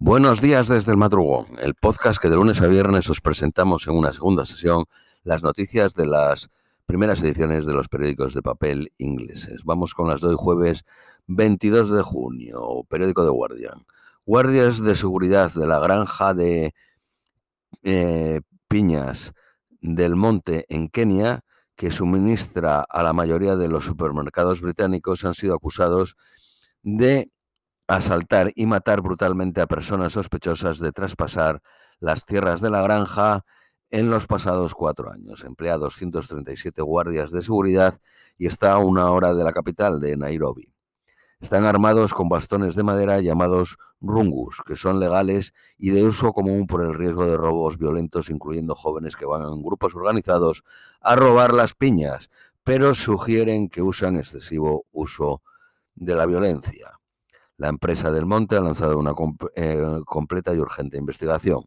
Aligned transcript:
Buenos 0.00 0.40
días 0.40 0.68
desde 0.68 0.92
el 0.92 0.96
madrugón, 0.96 1.46
el 1.58 1.74
podcast 1.74 2.22
que 2.22 2.30
de 2.30 2.36
lunes 2.36 2.62
a 2.62 2.68
viernes 2.68 3.10
os 3.10 3.20
presentamos 3.20 3.88
en 3.88 3.96
una 3.96 4.12
segunda 4.12 4.44
sesión 4.44 4.84
las 5.24 5.42
noticias 5.42 5.94
de 5.94 6.06
las 6.06 6.50
primeras 6.86 7.20
ediciones 7.20 7.66
de 7.66 7.72
los 7.72 7.88
periódicos 7.88 8.32
de 8.32 8.40
papel 8.40 8.92
ingleses. 8.98 9.64
Vamos 9.64 9.94
con 9.94 10.08
las 10.08 10.20
de 10.20 10.36
jueves 10.36 10.84
22 11.26 11.90
de 11.90 12.02
junio, 12.02 12.84
periódico 12.88 13.24
de 13.24 13.30
Guardian. 13.30 13.86
Guardias 14.24 14.84
de 14.84 14.94
seguridad 14.94 15.50
de 15.52 15.66
la 15.66 15.80
granja 15.80 16.32
de 16.32 16.74
eh, 17.82 18.40
Piñas 18.68 19.32
del 19.80 20.14
Monte 20.14 20.64
en 20.68 20.90
Kenia, 20.90 21.40
que 21.74 21.90
suministra 21.90 22.84
a 22.88 23.02
la 23.02 23.12
mayoría 23.12 23.56
de 23.56 23.66
los 23.66 23.86
supermercados 23.86 24.60
británicos, 24.60 25.24
han 25.24 25.34
sido 25.34 25.56
acusados 25.56 26.14
de 26.84 27.32
asaltar 27.88 28.52
y 28.54 28.66
matar 28.66 29.00
brutalmente 29.00 29.62
a 29.62 29.66
personas 29.66 30.12
sospechosas 30.12 30.78
de 30.78 30.92
traspasar 30.92 31.62
las 32.00 32.26
tierras 32.26 32.60
de 32.60 32.70
la 32.70 32.82
granja 32.82 33.44
en 33.90 34.10
los 34.10 34.26
pasados 34.26 34.74
cuatro 34.74 35.10
años. 35.10 35.42
Emplea 35.42 35.78
237 35.78 36.82
guardias 36.82 37.30
de 37.30 37.42
seguridad 37.42 37.98
y 38.36 38.46
está 38.46 38.72
a 38.72 38.78
una 38.78 39.10
hora 39.10 39.34
de 39.34 39.42
la 39.42 39.52
capital 39.52 40.00
de 40.00 40.16
Nairobi. 40.16 40.70
Están 41.40 41.64
armados 41.64 42.14
con 42.14 42.28
bastones 42.28 42.74
de 42.74 42.82
madera 42.82 43.20
llamados 43.20 43.78
rungus, 44.00 44.60
que 44.66 44.76
son 44.76 45.00
legales 45.00 45.54
y 45.78 45.90
de 45.90 46.04
uso 46.04 46.32
común 46.32 46.66
por 46.66 46.84
el 46.84 46.94
riesgo 46.94 47.26
de 47.26 47.36
robos 47.36 47.78
violentos, 47.78 48.28
incluyendo 48.28 48.74
jóvenes 48.74 49.16
que 49.16 49.24
van 49.24 49.42
en 49.42 49.62
grupos 49.62 49.94
organizados 49.94 50.64
a 51.00 51.14
robar 51.14 51.54
las 51.54 51.74
piñas, 51.74 52.28
pero 52.64 52.94
sugieren 52.94 53.68
que 53.68 53.82
usan 53.82 54.16
excesivo 54.16 54.84
uso 54.90 55.42
de 55.94 56.16
la 56.16 56.26
violencia. 56.26 56.97
La 57.58 57.68
empresa 57.68 58.10
del 58.12 58.24
Monte 58.24 58.56
ha 58.56 58.60
lanzado 58.60 58.98
una 58.98 59.12
eh, 59.56 60.00
completa 60.06 60.54
y 60.54 60.58
urgente 60.58 60.96
investigación. 60.96 61.64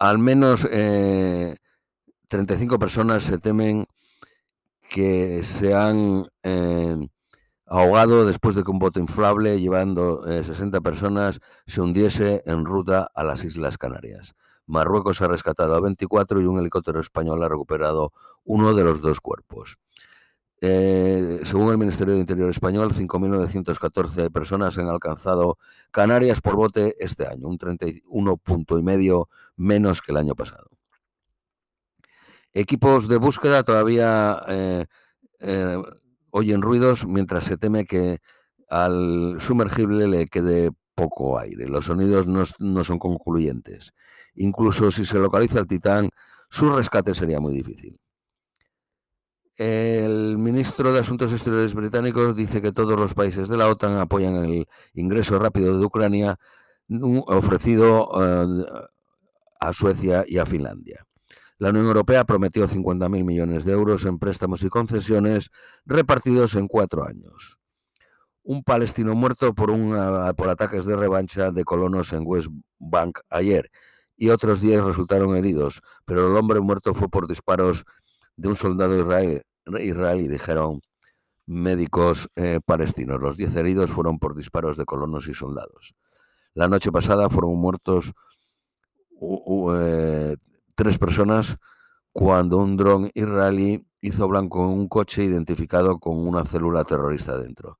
Al 0.00 0.18
menos 0.18 0.62
35 0.62 0.72
eh, 2.74 2.78
personas 2.78 3.24
se 3.24 3.36
temen 3.38 3.86
que 4.88 5.42
se 5.42 5.74
han 5.74 6.26
eh, 6.42 6.96
ahogado 7.66 8.24
después 8.24 8.54
de 8.54 8.64
que 8.64 8.70
un 8.70 8.78
bote 8.78 9.00
inflable 9.00 9.60
llevando 9.60 10.22
60 10.22 10.80
personas 10.80 11.40
se 11.66 11.82
hundiese 11.82 12.42
en 12.46 12.64
ruta 12.64 13.10
a 13.14 13.22
las 13.22 13.44
Islas 13.44 13.76
Canarias. 13.76 14.34
Marruecos 14.64 15.20
ha 15.20 15.28
rescatado 15.28 15.74
a 15.74 15.80
24 15.80 16.40
y 16.40 16.46
un 16.46 16.58
helicóptero 16.58 17.00
español 17.00 17.42
ha 17.42 17.48
recuperado 17.50 18.12
uno 18.44 18.74
de 18.74 18.84
los 18.84 19.02
dos 19.02 19.20
cuerpos. 19.20 19.76
Eh, 20.60 21.40
según 21.44 21.70
el 21.70 21.78
Ministerio 21.78 22.14
de 22.14 22.20
Interior 22.20 22.50
español, 22.50 22.92
5.914 22.92 24.30
personas 24.32 24.76
han 24.78 24.88
alcanzado 24.88 25.56
Canarias 25.90 26.40
por 26.40 26.56
bote 26.56 26.94
este 26.98 27.26
año, 27.26 27.46
un 27.46 27.58
31 27.58 28.36
punto 28.38 28.78
y 28.78 28.82
medio 28.82 29.28
menos 29.56 30.02
que 30.02 30.12
el 30.12 30.18
año 30.18 30.34
pasado. 30.34 30.68
Equipos 32.52 33.08
de 33.08 33.18
búsqueda 33.18 33.62
todavía 33.62 34.42
eh, 34.48 34.86
eh, 35.40 35.76
oyen 36.30 36.62
ruidos 36.62 37.06
mientras 37.06 37.44
se 37.44 37.56
teme 37.56 37.84
que 37.84 38.18
al 38.68 39.36
sumergible 39.38 40.08
le 40.08 40.26
quede 40.26 40.70
poco 40.94 41.38
aire. 41.38 41.68
Los 41.68 41.86
sonidos 41.86 42.26
no, 42.26 42.42
no 42.58 42.84
son 42.84 42.98
concluyentes. 42.98 43.92
Incluso 44.34 44.90
si 44.90 45.04
se 45.04 45.18
localiza 45.18 45.60
el 45.60 45.68
Titán, 45.68 46.10
su 46.50 46.70
rescate 46.70 47.14
sería 47.14 47.38
muy 47.38 47.54
difícil. 47.54 48.00
El 49.58 50.38
ministro 50.38 50.92
de 50.92 51.00
Asuntos 51.00 51.32
Exteriores 51.32 51.74
británicos 51.74 52.36
dice 52.36 52.62
que 52.62 52.70
todos 52.70 52.96
los 52.96 53.12
países 53.12 53.48
de 53.48 53.56
la 53.56 53.66
OTAN 53.66 53.98
apoyan 53.98 54.36
el 54.36 54.68
ingreso 54.94 55.36
rápido 55.36 55.76
de 55.76 55.84
Ucrania 55.84 56.38
ofrecido 57.26 58.08
eh, 58.22 58.64
a 59.58 59.72
Suecia 59.72 60.22
y 60.28 60.38
a 60.38 60.46
Finlandia. 60.46 61.04
La 61.58 61.70
Unión 61.70 61.86
Europea 61.86 62.22
prometió 62.22 62.68
50.000 62.68 63.24
millones 63.24 63.64
de 63.64 63.72
euros 63.72 64.04
en 64.04 64.20
préstamos 64.20 64.62
y 64.62 64.68
concesiones 64.68 65.50
repartidos 65.84 66.54
en 66.54 66.68
cuatro 66.68 67.04
años. 67.04 67.58
Un 68.44 68.62
palestino 68.62 69.16
muerto 69.16 69.56
por, 69.56 69.72
por 70.36 70.48
ataques 70.50 70.86
de 70.86 70.94
revancha 70.94 71.50
de 71.50 71.64
colonos 71.64 72.12
en 72.12 72.22
West 72.24 72.46
Bank 72.78 73.18
ayer 73.28 73.72
y 74.16 74.28
otros 74.28 74.60
10 74.60 74.84
resultaron 74.84 75.36
heridos, 75.36 75.82
pero 76.04 76.28
el 76.28 76.36
hombre 76.36 76.60
muerto 76.60 76.94
fue 76.94 77.08
por 77.08 77.26
disparos 77.26 77.84
de 78.38 78.48
un 78.48 78.56
soldado 78.56 78.94
israelí, 79.80 80.28
dijeron 80.28 80.80
médicos 81.46 82.28
eh, 82.36 82.60
palestinos. 82.64 83.20
Los 83.20 83.36
diez 83.36 83.54
heridos 83.56 83.90
fueron 83.90 84.18
por 84.18 84.36
disparos 84.36 84.76
de 84.76 84.84
colonos 84.84 85.28
y 85.28 85.34
soldados. 85.34 85.94
La 86.54 86.68
noche 86.68 86.92
pasada 86.92 87.28
fueron 87.28 87.56
muertos 87.56 88.12
eh, 89.74 90.36
tres 90.76 90.98
personas 90.98 91.56
cuando 92.12 92.58
un 92.58 92.76
dron 92.76 93.10
israelí 93.14 93.84
hizo 94.00 94.28
blanco 94.28 94.68
un 94.68 94.88
coche 94.88 95.24
identificado 95.24 95.98
con 95.98 96.16
una 96.26 96.44
célula 96.44 96.84
terrorista 96.84 97.36
dentro. 97.36 97.78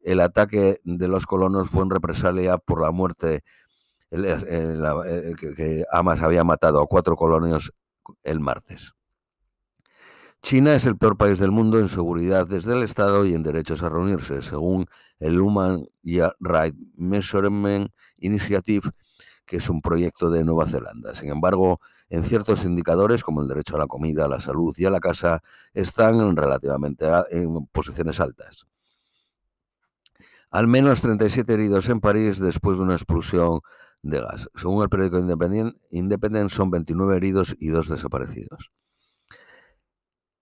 El 0.00 0.20
ataque 0.20 0.80
de 0.84 1.08
los 1.08 1.26
colonos 1.26 1.68
fue 1.68 1.82
en 1.82 1.90
represalia 1.90 2.56
por 2.56 2.80
la 2.80 2.92
muerte 2.92 3.42
que, 4.10 5.54
que 5.54 5.84
Hamas 5.92 6.22
había 6.22 6.44
matado 6.44 6.80
a 6.80 6.86
cuatro 6.86 7.14
colonios 7.14 7.74
el 8.22 8.40
martes. 8.40 8.94
China 10.42 10.74
es 10.74 10.86
el 10.86 10.96
peor 10.96 11.16
país 11.16 11.38
del 11.38 11.50
mundo 11.50 11.78
en 11.78 11.88
seguridad 11.88 12.46
desde 12.46 12.72
el 12.72 12.82
Estado 12.84 13.26
y 13.26 13.34
en 13.34 13.42
derechos 13.42 13.82
a 13.82 13.88
reunirse, 13.88 14.40
según 14.40 14.86
el 15.18 15.40
Human 15.40 15.86
Rights 16.40 16.78
Measurement 16.96 17.90
Initiative, 18.18 18.90
que 19.44 19.56
es 19.56 19.68
un 19.68 19.82
proyecto 19.82 20.30
de 20.30 20.44
Nueva 20.44 20.66
Zelanda. 20.66 21.14
Sin 21.14 21.30
embargo, 21.30 21.80
en 22.08 22.22
ciertos 22.22 22.64
indicadores, 22.64 23.24
como 23.24 23.42
el 23.42 23.48
derecho 23.48 23.76
a 23.76 23.80
la 23.80 23.86
comida, 23.86 24.26
a 24.26 24.28
la 24.28 24.40
salud 24.40 24.74
y 24.78 24.84
a 24.84 24.90
la 24.90 25.00
casa, 25.00 25.42
están 25.74 26.36
relativamente 26.36 27.06
en 27.30 27.66
posiciones 27.66 28.20
altas. 28.20 28.66
Al 30.50 30.66
menos 30.66 31.02
37 31.02 31.52
heridos 31.52 31.88
en 31.88 32.00
París 32.00 32.38
después 32.38 32.78
de 32.78 32.84
una 32.84 32.94
explosión 32.94 33.60
de 34.02 34.20
gas. 34.20 34.48
Según 34.54 34.82
el 34.82 34.88
periódico 34.88 35.18
Independent, 35.90 36.50
son 36.50 36.70
29 36.70 37.16
heridos 37.16 37.56
y 37.58 37.68
dos 37.68 37.88
desaparecidos. 37.88 38.70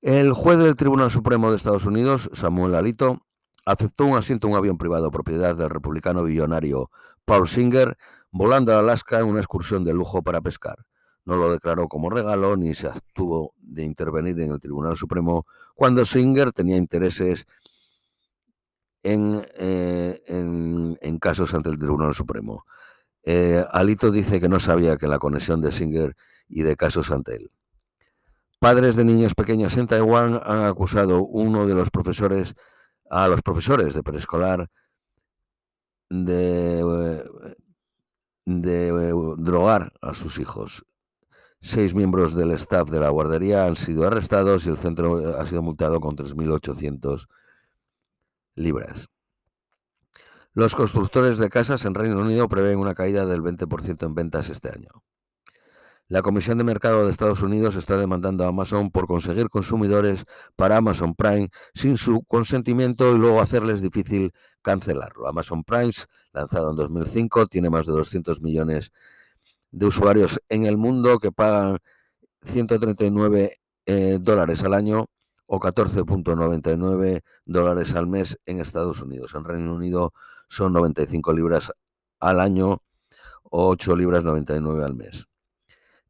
El 0.00 0.32
juez 0.32 0.60
del 0.60 0.76
Tribunal 0.76 1.10
Supremo 1.10 1.50
de 1.50 1.56
Estados 1.56 1.84
Unidos, 1.84 2.30
Samuel 2.32 2.76
Alito, 2.76 3.26
aceptó 3.64 4.04
un 4.04 4.16
asiento 4.16 4.46
en 4.46 4.52
un 4.52 4.58
avión 4.58 4.78
privado 4.78 5.10
propiedad 5.10 5.56
del 5.56 5.70
republicano 5.70 6.22
billonario 6.22 6.90
Paul 7.24 7.48
Singer, 7.48 7.96
volando 8.30 8.72
a 8.72 8.78
Alaska 8.78 9.18
en 9.18 9.26
una 9.26 9.40
excursión 9.40 9.84
de 9.84 9.92
lujo 9.92 10.22
para 10.22 10.40
pescar. 10.40 10.86
No 11.24 11.34
lo 11.36 11.50
declaró 11.52 11.88
como 11.88 12.10
regalo 12.10 12.56
ni 12.56 12.74
se 12.74 12.86
abstuvo 12.86 13.54
de 13.58 13.82
intervenir 13.82 14.40
en 14.40 14.52
el 14.52 14.60
Tribunal 14.60 14.96
Supremo 14.96 15.46
cuando 15.74 16.04
Singer 16.04 16.52
tenía 16.52 16.76
intereses 16.76 17.44
en, 19.02 19.44
eh, 19.58 20.22
en, 20.28 21.18
casos 21.18 21.54
ante 21.54 21.70
el 21.70 21.78
Tribunal 21.78 22.14
Supremo. 22.14 22.64
Eh, 23.24 23.64
Alito 23.72 24.12
dice 24.12 24.40
que 24.40 24.48
no 24.48 24.60
sabía 24.60 24.96
que 24.96 25.08
la 25.08 25.18
conexión 25.18 25.60
de 25.60 25.72
Singer 25.72 26.14
y 26.48 26.62
de 26.62 26.76
casos 26.76 27.10
ante 27.10 27.34
él. 27.34 27.50
Padres 28.58 28.96
de 28.96 29.04
niños 29.04 29.34
pequeños 29.34 29.76
en 29.76 29.86
Taiwán 29.86 30.40
han 30.44 30.64
acusado 30.64 31.22
uno 31.22 31.66
de 31.66 31.74
los 31.74 31.90
profesores 31.90 32.54
a 33.08 33.28
los 33.28 33.40
profesores 33.40 33.94
de 33.94 34.02
preescolar 34.02 34.68
de, 36.10 37.24
de 38.44 39.12
drogar 39.38 39.92
a 40.02 40.14
sus 40.14 40.38
hijos. 40.38 40.84
Seis 41.60 41.94
miembros 41.94 42.34
del 42.34 42.52
staff 42.52 42.90
de 42.90 43.00
la 43.00 43.10
guardería 43.10 43.64
han 43.64 43.76
sido 43.76 44.06
arrestados 44.06 44.66
y 44.66 44.70
el 44.70 44.76
centro 44.76 45.38
ha 45.38 45.46
sido 45.46 45.62
multado 45.62 46.00
con 46.00 46.16
3.800 46.16 47.28
libras. 48.54 49.08
Los 50.52 50.74
constructores 50.74 51.38
de 51.38 51.50
casas 51.50 51.84
en 51.84 51.94
Reino 51.94 52.20
Unido 52.20 52.48
prevén 52.48 52.78
una 52.78 52.94
caída 52.94 53.26
del 53.26 53.42
20% 53.42 54.06
en 54.06 54.14
ventas 54.14 54.50
este 54.50 54.70
año. 54.70 54.90
La 56.10 56.22
Comisión 56.22 56.56
de 56.56 56.64
Mercado 56.64 57.04
de 57.04 57.10
Estados 57.10 57.42
Unidos 57.42 57.76
está 57.76 57.98
demandando 57.98 58.44
a 58.44 58.48
Amazon 58.48 58.90
por 58.90 59.06
conseguir 59.06 59.50
consumidores 59.50 60.24
para 60.56 60.78
Amazon 60.78 61.14
Prime 61.14 61.50
sin 61.74 61.98
su 61.98 62.22
consentimiento 62.22 63.14
y 63.14 63.18
luego 63.18 63.42
hacerles 63.42 63.82
difícil 63.82 64.32
cancelarlo. 64.62 65.28
Amazon 65.28 65.64
Prime, 65.64 65.92
lanzado 66.32 66.70
en 66.70 66.76
2005, 66.76 67.48
tiene 67.48 67.68
más 67.68 67.84
de 67.84 67.92
200 67.92 68.40
millones 68.40 68.90
de 69.70 69.84
usuarios 69.84 70.40
en 70.48 70.64
el 70.64 70.78
mundo 70.78 71.18
que 71.18 71.30
pagan 71.30 71.76
139 72.42 73.52
eh, 73.84 74.18
dólares 74.18 74.62
al 74.64 74.72
año 74.72 75.10
o 75.44 75.60
14.99 75.60 77.20
dólares 77.44 77.94
al 77.94 78.06
mes 78.06 78.38
en 78.46 78.60
Estados 78.60 79.02
Unidos. 79.02 79.34
En 79.34 79.44
Reino 79.44 79.74
Unido 79.74 80.14
son 80.48 80.72
95 80.72 81.34
libras 81.34 81.70
al 82.18 82.40
año 82.40 82.80
o 83.42 83.68
8 83.68 83.94
libras 83.94 84.24
99 84.24 84.84
al 84.84 84.94
mes. 84.94 85.28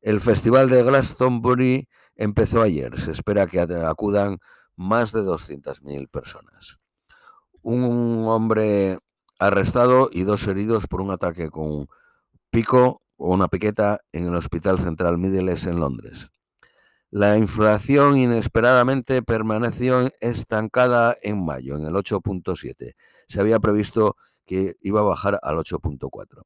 El 0.01 0.21
Festival 0.21 0.71
de 0.71 0.83
Glastonbury 0.83 1.89
empezó 2.15 2.63
ayer. 2.63 2.99
Se 2.99 3.11
espera 3.11 3.47
que 3.47 3.61
acudan 3.61 4.39
más 4.77 5.13
de 5.13 5.23
200.000 5.23 6.09
personas. 6.09 6.79
Un 7.63 8.25
hombre 8.29 8.99
arrestado 9.39 10.09
y 10.13 10.23
dos 10.23 10.47
heridos 10.47 10.87
por 10.87 11.01
un 11.01 11.11
ataque 11.11 11.51
con 11.51 11.89
pico 12.51 13.03
o 13.17 13.35
una 13.35 13.49
piqueta 13.49 14.01
en 14.13 14.27
el 14.27 14.35
Hospital 14.35 14.79
Central 14.79 15.19
Middles 15.19 15.67
en 15.67 15.81
Londres. 15.81 16.31
La 17.11 17.37
inflación 17.37 18.19
inesperadamente 18.19 19.23
permaneció 19.23 20.11
estancada 20.21 21.17
en 21.23 21.45
mayo, 21.45 21.77
en 21.77 21.87
el 21.87 21.95
8.7. 21.95 22.95
Se 23.29 23.41
había 23.41 23.59
previsto 23.61 24.17
que 24.45 24.75
iba 24.83 25.01
a 25.01 25.05
bajar 25.05 25.41
al 25.43 25.57
8.4. 25.57 26.43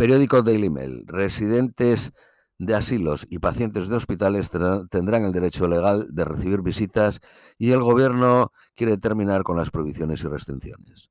Periódico 0.00 0.40
Daily 0.40 0.70
Mail. 0.70 1.04
Residentes 1.06 2.12
de 2.56 2.74
asilos 2.74 3.26
y 3.28 3.38
pacientes 3.38 3.90
de 3.90 3.96
hospitales 3.96 4.50
tendrán 4.88 5.24
el 5.24 5.32
derecho 5.32 5.68
legal 5.68 6.06
de 6.08 6.24
recibir 6.24 6.62
visitas 6.62 7.20
y 7.58 7.72
el 7.72 7.82
gobierno 7.82 8.50
quiere 8.74 8.96
terminar 8.96 9.42
con 9.42 9.58
las 9.58 9.70
prohibiciones 9.70 10.24
y 10.24 10.28
restricciones. 10.28 11.10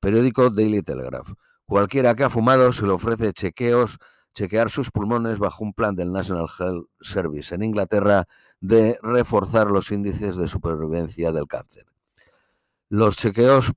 Periódico 0.00 0.50
Daily 0.50 0.82
Telegraph. 0.82 1.30
Cualquiera 1.64 2.16
que 2.16 2.24
ha 2.24 2.28
fumado 2.28 2.72
se 2.72 2.84
le 2.84 2.90
ofrece 2.90 3.32
chequeos, 3.32 4.00
chequear 4.34 4.68
sus 4.68 4.90
pulmones 4.90 5.38
bajo 5.38 5.62
un 5.62 5.72
plan 5.72 5.94
del 5.94 6.10
National 6.10 6.48
Health 6.58 6.88
Service 7.00 7.54
en 7.54 7.62
Inglaterra 7.62 8.26
de 8.58 8.98
reforzar 9.00 9.70
los 9.70 9.92
índices 9.92 10.36
de 10.36 10.48
supervivencia 10.48 11.30
del 11.30 11.46
cáncer. 11.46 11.86
Los 12.88 13.16
chequeos 13.16 13.70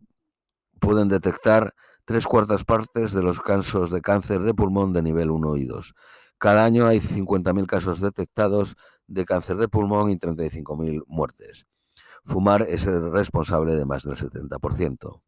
pueden 0.79 1.09
detectar 1.09 1.75
tres 2.07 2.25
cuartas 2.25 2.63
partes 2.63 3.11
de 3.11 3.21
los 3.21 3.41
casos 3.41 3.91
de 3.91 3.99
cáncer 3.99 4.41
de 4.43 4.53
pulmón 4.53 4.93
de 4.93 5.01
nivel 5.01 5.29
1 5.29 5.57
y 5.57 5.65
2. 5.65 5.93
Cada 6.37 6.63
año 6.63 6.87
hay 6.87 6.99
50.000 6.99 7.65
casos 7.65 7.99
detectados 7.99 8.77
de 9.07 9.25
cáncer 9.25 9.57
de 9.57 9.67
pulmón 9.67 10.09
y 10.09 10.15
35.000 10.15 11.03
muertes. 11.05 11.67
Fumar 12.23 12.61
es 12.61 12.85
el 12.85 13.11
responsable 13.11 13.75
de 13.75 13.85
más 13.85 14.03
del 14.03 14.15
70%. 14.15 15.21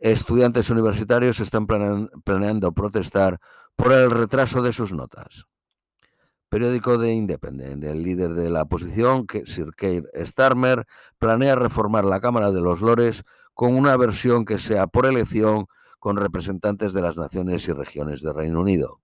Estudiantes 0.00 0.68
universitarios 0.70 1.38
están 1.38 1.68
planeando 1.68 2.72
protestar 2.72 3.38
por 3.76 3.92
el 3.92 4.10
retraso 4.10 4.62
de 4.62 4.72
sus 4.72 4.92
notas. 4.92 5.46
Periódico 6.48 6.96
de 6.96 7.12
Independent, 7.12 7.84
el 7.84 8.02
líder 8.02 8.32
de 8.32 8.48
la 8.48 8.62
oposición, 8.62 9.26
Sir 9.44 9.74
Keir 9.76 10.08
Starmer, 10.16 10.86
planea 11.18 11.54
reformar 11.54 12.06
la 12.06 12.20
Cámara 12.20 12.50
de 12.52 12.62
los 12.62 12.80
Lores 12.80 13.24
con 13.52 13.74
una 13.74 13.96
versión 13.96 14.46
que 14.46 14.56
sea 14.56 14.86
por 14.86 15.04
elección 15.04 15.66
con 15.98 16.16
representantes 16.16 16.92
de 16.92 17.02
las 17.02 17.16
naciones 17.16 17.68
y 17.68 17.72
regiones 17.72 18.22
del 18.22 18.34
Reino 18.34 18.60
Unido. 18.60 19.00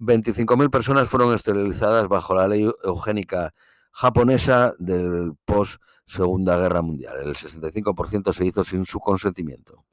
25.000 0.00 0.68
personas 0.70 1.08
fueron 1.08 1.32
esterilizadas 1.32 2.08
bajo 2.08 2.34
la 2.34 2.48
ley 2.48 2.70
eugénica 2.82 3.54
japonesa 3.92 4.74
del 4.78 5.34
post 5.44 5.80
Segunda 6.04 6.56
Guerra 6.58 6.82
Mundial. 6.82 7.16
El 7.22 7.34
65% 7.34 8.32
se 8.32 8.44
hizo 8.44 8.64
sin 8.64 8.84
su 8.84 8.98
consentimiento. 9.00 9.84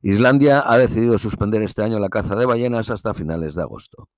Islandia 0.00 0.62
ha 0.64 0.78
decidido 0.78 1.18
suspender 1.18 1.62
este 1.62 1.82
año 1.82 1.98
la 1.98 2.08
caza 2.08 2.36
de 2.36 2.46
ballenas 2.46 2.90
hasta 2.90 3.14
finales 3.14 3.54
de 3.54 3.62
agosto. 3.62 4.08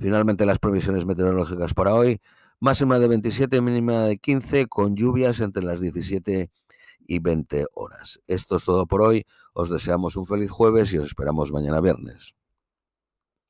Finalmente, 0.00 0.46
las 0.46 0.58
previsiones 0.58 1.04
meteorológicas 1.04 1.74
para 1.74 1.94
hoy, 1.94 2.22
máxima 2.58 2.98
de 2.98 3.06
27, 3.06 3.60
mínima 3.60 4.04
de 4.04 4.16
15, 4.16 4.66
con 4.66 4.96
lluvias 4.96 5.40
entre 5.40 5.62
las 5.62 5.78
17 5.78 6.50
y 7.06 7.18
20 7.18 7.66
horas. 7.74 8.18
Esto 8.26 8.56
es 8.56 8.64
todo 8.64 8.86
por 8.86 9.02
hoy. 9.02 9.26
Os 9.52 9.68
deseamos 9.68 10.16
un 10.16 10.24
feliz 10.24 10.50
jueves 10.50 10.90
y 10.94 10.98
os 10.98 11.08
esperamos 11.08 11.52
mañana 11.52 11.82
viernes. 11.82 12.34